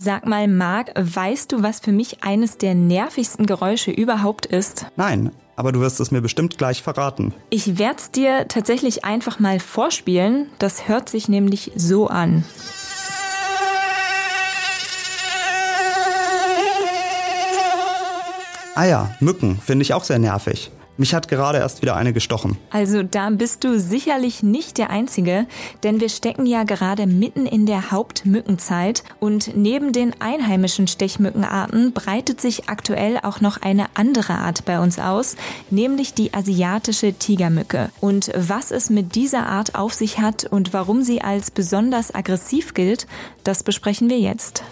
Sag 0.00 0.26
mal, 0.26 0.46
Marc, 0.46 0.92
weißt 0.94 1.50
du, 1.50 1.64
was 1.64 1.80
für 1.80 1.90
mich 1.90 2.22
eines 2.22 2.56
der 2.56 2.76
nervigsten 2.76 3.46
Geräusche 3.46 3.90
überhaupt 3.90 4.46
ist? 4.46 4.86
Nein, 4.94 5.32
aber 5.56 5.72
du 5.72 5.80
wirst 5.80 5.98
es 5.98 6.12
mir 6.12 6.20
bestimmt 6.20 6.56
gleich 6.56 6.84
verraten. 6.84 7.34
Ich 7.50 7.78
werde 7.80 7.96
es 7.98 8.12
dir 8.12 8.46
tatsächlich 8.46 9.04
einfach 9.04 9.40
mal 9.40 9.58
vorspielen. 9.58 10.50
Das 10.60 10.86
hört 10.86 11.08
sich 11.08 11.28
nämlich 11.28 11.72
so 11.74 12.06
an. 12.06 12.44
Ah 18.76 18.84
ja, 18.84 19.10
Mücken 19.18 19.58
finde 19.60 19.82
ich 19.82 19.94
auch 19.94 20.04
sehr 20.04 20.20
nervig. 20.20 20.70
Mich 20.98 21.14
hat 21.14 21.28
gerade 21.28 21.58
erst 21.58 21.80
wieder 21.80 21.94
eine 21.94 22.12
gestochen. 22.12 22.58
Also 22.70 23.04
da 23.04 23.30
bist 23.30 23.62
du 23.62 23.78
sicherlich 23.78 24.42
nicht 24.42 24.78
der 24.78 24.90
Einzige, 24.90 25.46
denn 25.84 26.00
wir 26.00 26.08
stecken 26.08 26.44
ja 26.44 26.64
gerade 26.64 27.06
mitten 27.06 27.46
in 27.46 27.66
der 27.66 27.92
Hauptmückenzeit 27.92 29.04
und 29.20 29.56
neben 29.56 29.92
den 29.92 30.20
einheimischen 30.20 30.88
Stechmückenarten 30.88 31.92
breitet 31.92 32.40
sich 32.40 32.68
aktuell 32.68 33.20
auch 33.22 33.40
noch 33.40 33.62
eine 33.62 33.86
andere 33.94 34.34
Art 34.34 34.64
bei 34.64 34.80
uns 34.80 34.98
aus, 34.98 35.36
nämlich 35.70 36.14
die 36.14 36.34
asiatische 36.34 37.12
Tigermücke. 37.12 37.90
Und 38.00 38.32
was 38.34 38.72
es 38.72 38.90
mit 38.90 39.14
dieser 39.14 39.46
Art 39.46 39.76
auf 39.76 39.94
sich 39.94 40.18
hat 40.18 40.46
und 40.46 40.72
warum 40.72 41.04
sie 41.04 41.20
als 41.22 41.52
besonders 41.52 42.12
aggressiv 42.12 42.74
gilt, 42.74 43.06
das 43.44 43.62
besprechen 43.62 44.10
wir 44.10 44.18
jetzt. 44.18 44.64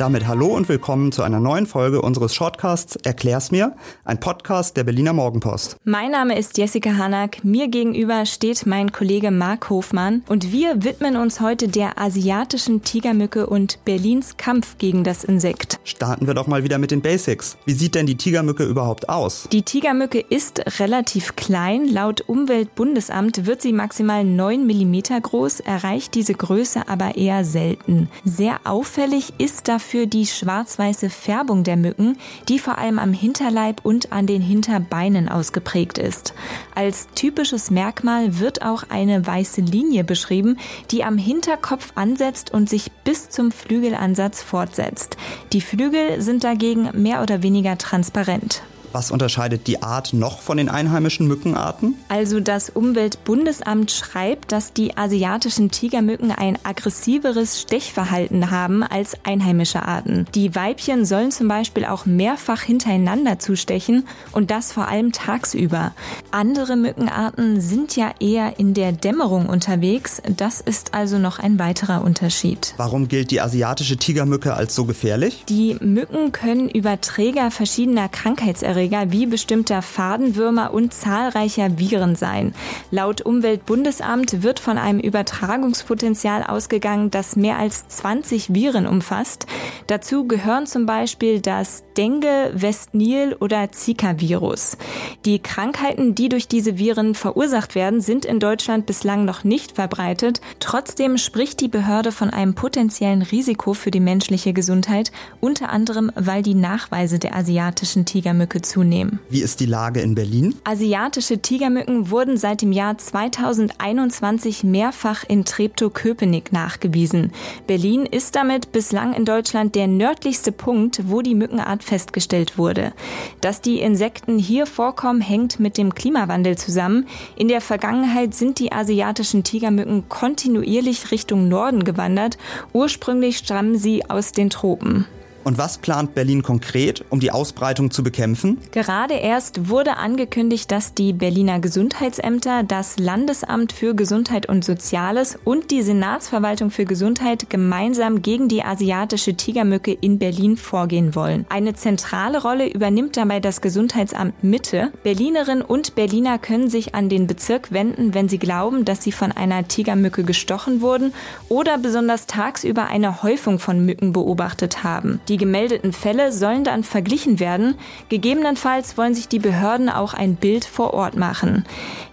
Damit 0.00 0.26
hallo 0.26 0.46
und 0.46 0.66
willkommen 0.70 1.12
zu 1.12 1.22
einer 1.22 1.40
neuen 1.40 1.66
Folge 1.66 2.00
unseres 2.00 2.34
Shortcasts 2.34 2.96
Erklär's 2.96 3.50
mir, 3.50 3.76
ein 4.06 4.18
Podcast 4.18 4.78
der 4.78 4.84
Berliner 4.84 5.12
Morgenpost. 5.12 5.76
Mein 5.84 6.12
Name 6.12 6.38
ist 6.38 6.56
Jessica 6.56 6.96
Hanak, 6.96 7.44
mir 7.44 7.68
gegenüber 7.68 8.24
steht 8.24 8.64
mein 8.64 8.92
Kollege 8.92 9.30
Marc 9.30 9.68
Hofmann 9.68 10.22
und 10.26 10.52
wir 10.52 10.84
widmen 10.84 11.16
uns 11.16 11.42
heute 11.42 11.68
der 11.68 12.00
asiatischen 12.00 12.82
Tigermücke 12.82 13.46
und 13.46 13.84
Berlins 13.84 14.38
Kampf 14.38 14.78
gegen 14.78 15.04
das 15.04 15.22
Insekt. 15.22 15.78
Starten 15.84 16.26
wir 16.26 16.32
doch 16.32 16.46
mal 16.46 16.64
wieder 16.64 16.78
mit 16.78 16.92
den 16.92 17.02
Basics. 17.02 17.58
Wie 17.66 17.74
sieht 17.74 17.94
denn 17.94 18.06
die 18.06 18.16
Tigermücke 18.16 18.64
überhaupt 18.64 19.10
aus? 19.10 19.50
Die 19.52 19.64
Tigermücke 19.64 20.20
ist 20.20 20.80
relativ 20.80 21.36
klein. 21.36 21.86
Laut 21.86 22.22
Umweltbundesamt 22.22 23.44
wird 23.44 23.60
sie 23.60 23.74
maximal 23.74 24.24
9 24.24 24.66
mm 24.66 25.20
groß, 25.20 25.60
erreicht 25.60 26.14
diese 26.14 26.32
Größe 26.32 26.88
aber 26.88 27.16
eher 27.16 27.44
selten. 27.44 28.08
Sehr 28.24 28.60
auffällig 28.64 29.34
ist 29.36 29.68
dafür 29.68 29.89
dafür 29.90 30.06
die 30.06 30.26
schwarz-weiße 30.26 31.10
Färbung 31.10 31.64
der 31.64 31.76
Mücken, 31.76 32.16
die 32.48 32.60
vor 32.60 32.78
allem 32.78 33.00
am 33.00 33.12
Hinterleib 33.12 33.80
und 33.84 34.12
an 34.12 34.28
den 34.28 34.40
Hinterbeinen 34.40 35.28
ausgeprägt 35.28 35.98
ist. 35.98 36.32
Als 36.76 37.08
typisches 37.16 37.72
Merkmal 37.72 38.38
wird 38.38 38.62
auch 38.62 38.84
eine 38.88 39.26
weiße 39.26 39.62
Linie 39.62 40.04
beschrieben, 40.04 40.58
die 40.92 41.02
am 41.02 41.18
Hinterkopf 41.18 41.90
ansetzt 41.96 42.52
und 42.52 42.70
sich 42.70 42.92
bis 43.02 43.30
zum 43.30 43.50
Flügelansatz 43.50 44.44
fortsetzt. 44.44 45.16
Die 45.52 45.60
Flügel 45.60 46.20
sind 46.20 46.44
dagegen 46.44 46.90
mehr 46.94 47.20
oder 47.20 47.42
weniger 47.42 47.76
transparent. 47.76 48.62
Was 48.92 49.12
unterscheidet 49.12 49.68
die 49.68 49.82
Art 49.82 50.12
noch 50.12 50.40
von 50.40 50.56
den 50.56 50.68
einheimischen 50.68 51.28
Mückenarten? 51.28 51.94
Also 52.08 52.40
das 52.40 52.70
Umweltbundesamt 52.70 53.92
schreibt, 53.92 54.50
dass 54.50 54.72
die 54.72 54.96
asiatischen 54.96 55.70
Tigermücken 55.70 56.32
ein 56.32 56.58
aggressiveres 56.64 57.60
Stechverhalten 57.60 58.50
haben 58.50 58.82
als 58.82 59.16
einheimische 59.22 59.82
Arten. 59.82 60.26
Die 60.34 60.56
Weibchen 60.56 61.04
sollen 61.04 61.30
zum 61.30 61.46
Beispiel 61.46 61.84
auch 61.84 62.04
mehrfach 62.04 62.62
hintereinander 62.62 63.38
zustechen 63.38 64.08
und 64.32 64.50
das 64.50 64.72
vor 64.72 64.88
allem 64.88 65.12
tagsüber. 65.12 65.92
Andere 66.32 66.76
Mückenarten 66.76 67.60
sind 67.60 67.94
ja 67.94 68.10
eher 68.18 68.58
in 68.58 68.74
der 68.74 68.90
Dämmerung 68.90 69.46
unterwegs. 69.46 70.20
Das 70.36 70.60
ist 70.60 70.94
also 70.94 71.18
noch 71.18 71.38
ein 71.38 71.60
weiterer 71.60 72.02
Unterschied. 72.02 72.74
Warum 72.76 73.06
gilt 73.06 73.30
die 73.30 73.40
asiatische 73.40 73.98
Tigermücke 73.98 74.54
als 74.54 74.74
so 74.74 74.84
gefährlich? 74.84 75.44
Die 75.48 75.76
Mücken 75.80 76.32
können 76.32 76.68
Überträger 76.68 77.52
verschiedener 77.52 78.08
Krankheitserreger 78.08 78.79
Krankheitserreger 78.80 79.12
wie 79.12 79.26
bestimmter 79.26 79.82
Fadenwürmer 79.82 80.72
und 80.72 80.94
zahlreicher 80.94 81.78
Viren 81.78 82.16
sein. 82.16 82.54
Laut 82.90 83.20
Umweltbundesamt 83.20 84.42
wird 84.42 84.58
von 84.58 84.78
einem 84.78 85.00
Übertragungspotenzial 85.00 86.44
ausgegangen, 86.44 87.10
das 87.10 87.36
mehr 87.36 87.58
als 87.58 87.86
20 87.88 88.54
Viren 88.54 88.86
umfasst. 88.86 89.46
Dazu 89.86 90.26
gehören 90.26 90.66
zum 90.66 90.86
Beispiel 90.86 91.40
das 91.40 91.84
Dengue, 91.96 92.52
West-Nil 92.54 93.36
oder 93.38 93.70
Zika-Virus. 93.70 94.76
Die 95.24 95.40
Krankheiten, 95.40 96.14
die 96.14 96.28
durch 96.28 96.48
diese 96.48 96.78
Viren 96.78 97.14
verursacht 97.14 97.74
werden, 97.74 98.00
sind 98.00 98.24
in 98.24 98.40
Deutschland 98.40 98.86
bislang 98.86 99.24
noch 99.24 99.44
nicht 99.44 99.72
verbreitet. 99.72 100.40
Trotzdem 100.60 101.18
spricht 101.18 101.60
die 101.60 101.68
Behörde 101.68 102.12
von 102.12 102.30
einem 102.30 102.54
potenziellen 102.54 103.22
Risiko 103.22 103.74
für 103.74 103.90
die 103.90 104.00
menschliche 104.00 104.52
Gesundheit, 104.52 105.12
unter 105.40 105.70
anderem 105.70 106.10
weil 106.14 106.42
die 106.42 106.54
Nachweise 106.54 107.18
der 107.18 107.34
asiatischen 107.34 108.04
Tigermücke 108.04 108.62
zunehmen. 108.70 109.18
Wie 109.28 109.42
ist 109.42 109.60
die 109.60 109.66
Lage 109.66 110.00
in 110.00 110.14
Berlin? 110.14 110.54
Asiatische 110.64 111.38
Tigermücken 111.38 112.10
wurden 112.10 112.36
seit 112.36 112.62
dem 112.62 112.72
Jahr 112.72 112.96
2021 112.96 114.64
mehrfach 114.64 115.24
in 115.26 115.44
Treptow-Köpenick 115.44 116.52
nachgewiesen. 116.52 117.32
Berlin 117.66 118.06
ist 118.06 118.36
damit 118.36 118.72
bislang 118.72 119.12
in 119.12 119.24
Deutschland 119.24 119.74
der 119.74 119.88
nördlichste 119.88 120.52
Punkt, 120.52 121.02
wo 121.10 121.20
die 121.20 121.34
Mückenart 121.34 121.82
festgestellt 121.82 122.56
wurde. 122.56 122.92
Dass 123.40 123.60
die 123.60 123.80
Insekten 123.80 124.38
hier 124.38 124.66
vorkommen, 124.66 125.20
hängt 125.20 125.58
mit 125.58 125.76
dem 125.76 125.94
Klimawandel 125.94 126.56
zusammen. 126.56 127.06
In 127.36 127.48
der 127.48 127.60
Vergangenheit 127.60 128.34
sind 128.34 128.58
die 128.58 128.72
asiatischen 128.72 129.42
Tigermücken 129.44 130.08
kontinuierlich 130.08 131.10
Richtung 131.10 131.48
Norden 131.48 131.84
gewandert. 131.84 132.38
Ursprünglich 132.72 133.38
stammen 133.38 133.76
sie 133.78 134.08
aus 134.08 134.32
den 134.32 134.50
Tropen. 134.50 135.06
Und 135.44 135.58
was 135.58 135.78
plant 135.78 136.14
Berlin 136.14 136.42
konkret, 136.42 137.04
um 137.10 137.20
die 137.20 137.30
Ausbreitung 137.30 137.90
zu 137.90 138.02
bekämpfen? 138.02 138.58
Gerade 138.72 139.14
erst 139.14 139.68
wurde 139.68 139.96
angekündigt, 139.96 140.70
dass 140.70 140.94
die 140.94 141.12
Berliner 141.12 141.60
Gesundheitsämter, 141.60 142.62
das 142.62 142.98
Landesamt 142.98 143.72
für 143.72 143.94
Gesundheit 143.94 144.46
und 144.46 144.64
Soziales 144.64 145.38
und 145.44 145.70
die 145.70 145.82
Senatsverwaltung 145.82 146.70
für 146.70 146.84
Gesundheit 146.84 147.48
gemeinsam 147.48 148.22
gegen 148.22 148.48
die 148.48 148.62
asiatische 148.62 149.34
Tigermücke 149.34 149.92
in 149.92 150.18
Berlin 150.18 150.56
vorgehen 150.56 151.14
wollen. 151.14 151.46
Eine 151.48 151.74
zentrale 151.74 152.42
Rolle 152.42 152.68
übernimmt 152.68 153.16
dabei 153.16 153.40
das 153.40 153.60
Gesundheitsamt 153.60 154.44
Mitte. 154.44 154.92
Berlinerinnen 155.02 155.62
und 155.62 155.94
Berliner 155.94 156.38
können 156.38 156.68
sich 156.68 156.94
an 156.94 157.08
den 157.08 157.26
Bezirk 157.26 157.72
wenden, 157.72 158.14
wenn 158.14 158.28
sie 158.28 158.38
glauben, 158.38 158.84
dass 158.84 159.02
sie 159.02 159.12
von 159.12 159.32
einer 159.32 159.66
Tigermücke 159.66 160.24
gestochen 160.24 160.80
wurden 160.80 161.12
oder 161.48 161.78
besonders 161.78 162.26
tagsüber 162.26 162.86
eine 162.86 163.22
Häufung 163.22 163.58
von 163.58 163.84
Mücken 163.84 164.12
beobachtet 164.12 164.84
haben. 164.84 165.20
Die 165.30 165.36
gemeldeten 165.36 165.92
Fälle 165.92 166.32
sollen 166.32 166.64
dann 166.64 166.82
verglichen 166.82 167.38
werden. 167.38 167.76
Gegebenenfalls 168.08 168.98
wollen 168.98 169.14
sich 169.14 169.28
die 169.28 169.38
Behörden 169.38 169.88
auch 169.88 170.12
ein 170.12 170.34
Bild 170.34 170.64
vor 170.64 170.92
Ort 170.92 171.16
machen. 171.16 171.64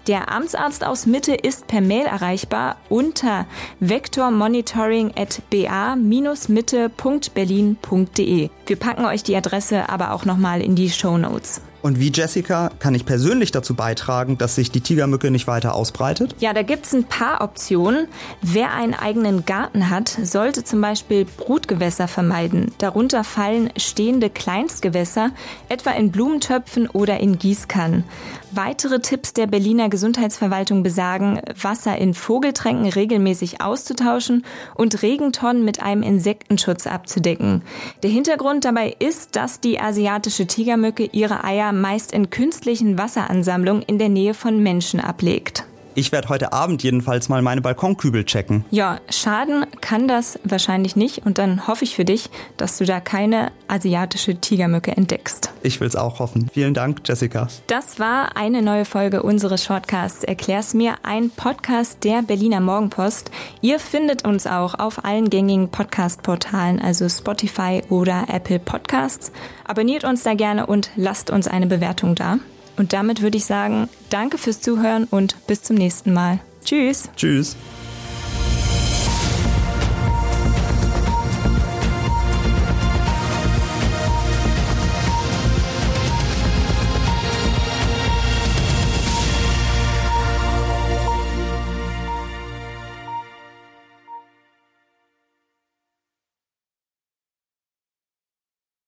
Der 0.05 0.31
Amtsarzt 0.31 0.85
aus 0.85 1.07
Mitte 1.07 1.33
ist 1.33 1.65
per 1.65 1.81
Mail 1.81 2.05
erreichbar 2.05 2.75
unter 2.89 3.47
vektormonitoring 3.79 5.13
at 5.17 5.41
ba-mitte.berlin.de. 5.49 8.49
Wir 8.67 8.75
packen 8.75 9.05
euch 9.05 9.23
die 9.23 9.35
Adresse 9.35 9.89
aber 9.89 10.11
auch 10.11 10.25
nochmal 10.25 10.61
in 10.61 10.75
die 10.75 10.91
Show 10.91 11.17
Notes. 11.17 11.61
Und 11.81 11.99
wie 11.99 12.11
Jessica 12.11 12.71
kann 12.79 12.95
ich 12.95 13.05
persönlich 13.05 13.51
dazu 13.51 13.75
beitragen, 13.75 14.37
dass 14.37 14.55
sich 14.55 14.71
die 14.71 14.81
Tigermücke 14.81 15.31
nicht 15.31 15.47
weiter 15.47 15.75
ausbreitet? 15.75 16.35
Ja, 16.39 16.53
da 16.53 16.63
gibt's 16.63 16.93
ein 16.93 17.03
paar 17.03 17.41
Optionen. 17.41 18.07
Wer 18.41 18.73
einen 18.73 18.93
eigenen 18.93 19.45
Garten 19.45 19.89
hat, 19.89 20.09
sollte 20.09 20.63
zum 20.63 20.81
Beispiel 20.81 21.25
Brutgewässer 21.25 22.07
vermeiden. 22.07 22.71
Darunter 22.79 23.23
fallen 23.23 23.69
stehende 23.77 24.29
Kleinstgewässer, 24.29 25.31
etwa 25.69 25.91
in 25.91 26.11
Blumentöpfen 26.11 26.89
oder 26.89 27.19
in 27.19 27.37
Gießkannen. 27.37 28.03
Weitere 28.51 28.99
Tipps 29.01 29.33
der 29.33 29.45
Berliner 29.45 29.89
Gesundheitsverwaltung 29.89 30.81
besagen, 30.81 31.41
Wasser 31.61 31.97
in 31.97 32.13
Vogeltränken 32.13 32.87
regelmäßig 32.87 33.61
auszutauschen 33.61 34.45
und 34.73 35.01
Regentonnen 35.01 35.65
mit 35.65 35.83
einem 35.83 36.01
Insektenschutz 36.01 36.87
abzudecken. 36.87 37.61
Der 38.03 38.09
Hintergrund 38.09 38.65
dabei 38.65 38.95
ist, 38.99 39.35
dass 39.35 39.59
die 39.59 39.79
asiatische 39.79 40.47
Tigermücke 40.47 41.03
ihre 41.11 41.43
Eier 41.43 41.66
meist 41.71 42.11
in 42.11 42.29
künstlichen 42.29 42.97
Wasseransammlungen 42.97 43.83
in 43.83 43.99
der 43.99 44.09
Nähe 44.09 44.33
von 44.33 44.61
Menschen 44.61 44.99
ablegt. 44.99 45.65
Ich 45.97 46.11
werde 46.11 46.29
heute 46.29 46.53
Abend 46.53 46.83
jedenfalls 46.83 47.27
mal 47.27 47.41
meine 47.41 47.61
Balkonkübel 47.61 48.23
checken. 48.23 48.63
Ja, 48.69 48.99
schaden 49.09 49.65
kann 49.81 50.07
das 50.07 50.39
wahrscheinlich 50.43 50.95
nicht 50.95 51.25
und 51.25 51.39
dann 51.39 51.65
hoffe 51.65 51.85
ich 51.85 51.95
für 51.95 52.05
dich, 52.05 52.29
dass 52.55 52.77
du 52.77 52.85
da 52.85 52.99
keine 52.99 53.51
asiatische 53.67 54.39
Tigermücke 54.39 54.95
entdeckst. 54.95 55.51
Ich 55.63 55.79
will 55.79 55.87
es 55.87 55.95
auch 55.95 56.19
hoffen. 56.19 56.51
Vielen 56.53 56.75
Dank, 56.75 57.01
Jessica. 57.03 57.47
Das 57.65 57.97
war 57.97 58.37
eine 58.37 58.61
neue 58.61 58.85
Folge 58.85 59.23
unseres 59.23 59.63
Shortcasts 59.63 60.23
Erklär's 60.23 60.75
mir, 60.75 60.97
ein 61.01 61.31
Podcast 61.31 62.03
der 62.03 62.21
Berliner 62.21 62.59
Morgenpost. 62.59 63.31
Ihr 63.61 63.79
findet 63.79 64.23
uns 64.23 64.45
auch 64.45 64.75
auf 64.75 65.03
allen 65.03 65.31
gängigen 65.31 65.69
Podcast-Portalen, 65.69 66.79
also 66.79 67.09
Spotify 67.09 67.81
oder 67.89 68.25
Apple 68.27 68.59
Podcasts. 68.59 69.31
Abonniert 69.65 70.03
uns 70.03 70.21
da 70.21 70.35
gerne 70.35 70.67
und 70.67 70.91
lasst 70.95 71.31
uns 71.31 71.47
eine 71.47 71.65
Bewertung 71.65 72.13
da. 72.13 72.37
Und 72.77 72.93
damit 72.93 73.21
würde 73.21 73.37
ich 73.37 73.45
sagen, 73.45 73.89
danke 74.09 74.37
fürs 74.37 74.61
Zuhören 74.61 75.05
und 75.05 75.35
bis 75.47 75.63
zum 75.63 75.75
nächsten 75.75 76.13
Mal. 76.13 76.39
Tschüss. 76.63 77.09
Tschüss. 77.15 77.55